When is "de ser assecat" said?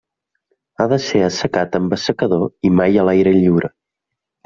0.93-1.79